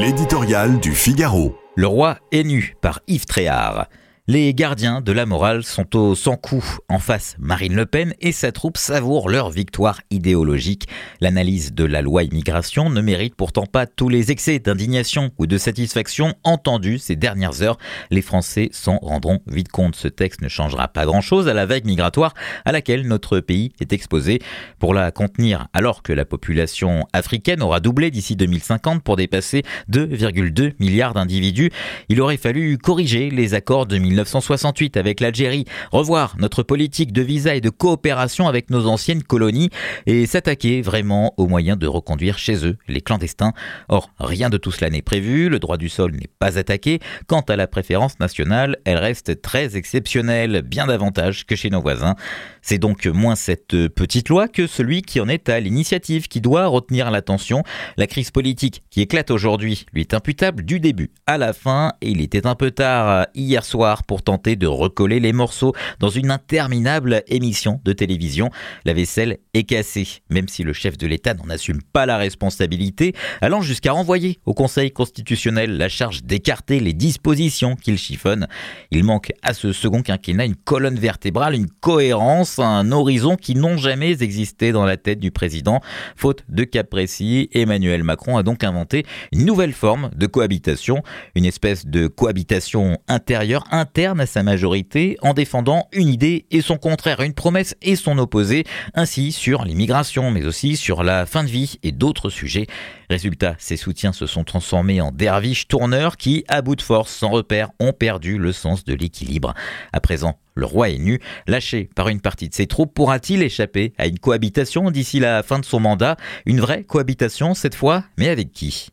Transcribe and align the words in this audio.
L'éditorial 0.00 0.78
du 0.78 0.92
Figaro. 0.92 1.58
Le 1.74 1.88
roi 1.88 2.18
est 2.30 2.44
nu 2.44 2.76
par 2.80 3.00
Yves 3.08 3.26
Tréhard. 3.26 3.88
Les 4.30 4.52
gardiens 4.52 5.00
de 5.00 5.10
la 5.10 5.24
morale 5.24 5.64
sont 5.64 5.96
au 5.96 6.14
sans-coup. 6.14 6.62
En 6.90 6.98
face, 6.98 7.34
Marine 7.38 7.74
Le 7.74 7.86
Pen 7.86 8.12
et 8.20 8.32
sa 8.32 8.52
troupe 8.52 8.76
savourent 8.76 9.30
leur 9.30 9.48
victoire 9.48 10.02
idéologique. 10.10 10.86
L'analyse 11.22 11.72
de 11.72 11.84
la 11.84 12.02
loi 12.02 12.24
immigration 12.24 12.90
ne 12.90 13.00
mérite 13.00 13.34
pourtant 13.34 13.64
pas 13.64 13.86
tous 13.86 14.10
les 14.10 14.30
excès 14.30 14.58
d'indignation 14.58 15.30
ou 15.38 15.46
de 15.46 15.56
satisfaction 15.56 16.34
entendus 16.44 16.98
ces 16.98 17.16
dernières 17.16 17.62
heures. 17.62 17.78
Les 18.10 18.20
Français 18.20 18.68
s'en 18.70 18.98
rendront 18.98 19.40
vite 19.46 19.70
compte. 19.70 19.96
Ce 19.96 20.08
texte 20.08 20.42
ne 20.42 20.48
changera 20.48 20.88
pas 20.88 21.06
grand-chose 21.06 21.48
à 21.48 21.54
la 21.54 21.64
vague 21.64 21.86
migratoire 21.86 22.34
à 22.66 22.72
laquelle 22.72 23.08
notre 23.08 23.40
pays 23.40 23.72
est 23.80 23.94
exposé. 23.94 24.42
Pour 24.78 24.92
la 24.92 25.10
contenir, 25.10 25.68
alors 25.72 26.02
que 26.02 26.12
la 26.12 26.26
population 26.26 27.06
africaine 27.14 27.62
aura 27.62 27.80
doublé 27.80 28.10
d'ici 28.10 28.36
2050 28.36 29.02
pour 29.02 29.16
dépasser 29.16 29.62
2,2 29.90 30.74
milliards 30.80 31.14
d'individus, 31.14 31.70
il 32.10 32.20
aurait 32.20 32.36
fallu 32.36 32.76
corriger 32.76 33.30
les 33.30 33.54
accords 33.54 33.86
de 33.86 33.96
1968 34.18 34.96
avec 34.96 35.20
l'Algérie, 35.20 35.64
revoir 35.92 36.34
notre 36.38 36.62
politique 36.62 37.12
de 37.12 37.22
visa 37.22 37.54
et 37.54 37.60
de 37.60 37.70
coopération 37.70 38.48
avec 38.48 38.70
nos 38.70 38.86
anciennes 38.86 39.22
colonies 39.22 39.70
et 40.06 40.26
s'attaquer 40.26 40.82
vraiment 40.82 41.34
aux 41.36 41.46
moyens 41.46 41.78
de 41.78 41.86
reconduire 41.86 42.38
chez 42.38 42.66
eux 42.66 42.76
les 42.88 43.00
clandestins. 43.00 43.52
Or, 43.88 44.10
rien 44.18 44.50
de 44.50 44.56
tout 44.56 44.72
cela 44.72 44.90
n'est 44.90 45.02
prévu, 45.02 45.48
le 45.48 45.60
droit 45.60 45.76
du 45.76 45.88
sol 45.88 46.12
n'est 46.12 46.30
pas 46.38 46.58
attaqué. 46.58 46.98
Quant 47.26 47.42
à 47.42 47.56
la 47.56 47.66
préférence 47.66 48.18
nationale, 48.18 48.78
elle 48.84 48.98
reste 48.98 49.40
très 49.40 49.76
exceptionnelle, 49.76 50.62
bien 50.62 50.86
davantage 50.86 51.46
que 51.46 51.54
chez 51.54 51.70
nos 51.70 51.80
voisins. 51.80 52.16
C'est 52.62 52.78
donc 52.78 53.06
moins 53.06 53.36
cette 53.36 53.88
petite 53.88 54.28
loi 54.28 54.48
que 54.48 54.66
celui 54.66 55.02
qui 55.02 55.20
en 55.20 55.28
est 55.28 55.48
à 55.48 55.60
l'initiative 55.60 56.28
qui 56.28 56.40
doit 56.40 56.66
retenir 56.66 57.10
l'attention. 57.10 57.62
La 57.96 58.06
crise 58.06 58.30
politique 58.30 58.82
qui 58.90 59.00
éclate 59.00 59.30
aujourd'hui 59.30 59.86
lui 59.92 60.00
est 60.00 60.14
imputable 60.14 60.64
du 60.64 60.80
début 60.80 61.10
à 61.26 61.38
la 61.38 61.52
fin 61.52 61.92
et 62.00 62.10
il 62.10 62.20
était 62.20 62.46
un 62.46 62.54
peu 62.54 62.70
tard 62.70 63.26
hier 63.34 63.64
soir 63.64 64.04
pour 64.08 64.22
tenter 64.22 64.56
de 64.56 64.66
recoller 64.66 65.20
les 65.20 65.32
morceaux 65.32 65.74
dans 66.00 66.08
une 66.08 66.32
interminable 66.32 67.22
émission 67.28 67.80
de 67.84 67.92
télévision. 67.92 68.50
La 68.84 68.94
vaisselle 68.94 69.38
est 69.54 69.64
cassée, 69.64 70.08
même 70.30 70.48
si 70.48 70.64
le 70.64 70.72
chef 70.72 70.96
de 70.96 71.06
l'État 71.06 71.34
n'en 71.34 71.50
assume 71.50 71.82
pas 71.82 72.06
la 72.06 72.16
responsabilité, 72.16 73.14
allant 73.42 73.60
jusqu'à 73.60 73.92
renvoyer 73.92 74.40
au 74.46 74.54
Conseil 74.54 74.90
constitutionnel 74.90 75.76
la 75.76 75.90
charge 75.90 76.24
d'écarter 76.24 76.80
les 76.80 76.94
dispositions 76.94 77.76
qu'il 77.76 77.98
chiffonne. 77.98 78.48
Il 78.90 79.04
manque 79.04 79.30
à 79.42 79.52
ce 79.52 79.72
second 79.72 80.00
quinquennat 80.00 80.46
une 80.46 80.56
colonne 80.56 80.98
vertébrale, 80.98 81.54
une 81.54 81.68
cohérence, 81.68 82.58
un 82.58 82.90
horizon 82.90 83.36
qui 83.36 83.54
n'ont 83.54 83.76
jamais 83.76 84.22
existé 84.22 84.72
dans 84.72 84.86
la 84.86 84.96
tête 84.96 85.20
du 85.20 85.30
président. 85.30 85.80
Faute 86.16 86.44
de 86.48 86.64
cap 86.64 86.88
précis, 86.88 87.50
Emmanuel 87.52 88.04
Macron 88.04 88.38
a 88.38 88.42
donc 88.42 88.64
inventé 88.64 89.04
une 89.32 89.44
nouvelle 89.44 89.74
forme 89.74 90.10
de 90.16 90.26
cohabitation, 90.26 91.02
une 91.34 91.44
espèce 91.44 91.84
de 91.84 92.06
cohabitation 92.06 92.96
intérieure, 93.06 93.64
intérieure 93.70 93.97
à 94.06 94.26
sa 94.26 94.44
majorité 94.44 95.16
en 95.22 95.34
défendant 95.34 95.88
une 95.92 96.08
idée 96.08 96.46
et 96.52 96.60
son 96.60 96.76
contraire, 96.76 97.20
une 97.20 97.34
promesse 97.34 97.74
et 97.82 97.96
son 97.96 98.16
opposé, 98.18 98.64
ainsi 98.94 99.32
sur 99.32 99.64
l'immigration, 99.64 100.30
mais 100.30 100.46
aussi 100.46 100.76
sur 100.76 101.02
la 101.02 101.26
fin 101.26 101.42
de 101.42 101.48
vie 101.48 101.78
et 101.82 101.90
d'autres 101.90 102.30
sujets. 102.30 102.68
Résultat, 103.10 103.56
ses 103.58 103.76
soutiens 103.76 104.12
se 104.12 104.26
sont 104.26 104.44
transformés 104.44 105.00
en 105.00 105.10
derviches 105.10 105.66
tourneurs 105.66 106.16
qui, 106.16 106.44
à 106.46 106.62
bout 106.62 106.76
de 106.76 106.82
force, 106.82 107.12
sans 107.12 107.30
repère, 107.30 107.70
ont 107.80 107.92
perdu 107.92 108.38
le 108.38 108.52
sens 108.52 108.84
de 108.84 108.94
l'équilibre. 108.94 109.54
À 109.92 110.00
présent, 110.00 110.38
le 110.54 110.66
roi 110.66 110.90
est 110.90 110.98
nu, 110.98 111.20
lâché 111.48 111.90
par 111.96 112.08
une 112.08 112.20
partie 112.20 112.48
de 112.48 112.54
ses 112.54 112.68
troupes, 112.68 112.94
pourra-t-il 112.94 113.42
échapper 113.42 113.94
à 113.98 114.06
une 114.06 114.20
cohabitation 114.20 114.92
d'ici 114.92 115.18
la 115.18 115.42
fin 115.42 115.58
de 115.58 115.64
son 115.64 115.80
mandat? 115.80 116.16
Une 116.46 116.60
vraie 116.60 116.84
cohabitation 116.84 117.54
cette 117.54 117.74
fois, 117.74 118.04
mais 118.16 118.28
avec 118.28 118.52
qui? 118.52 118.86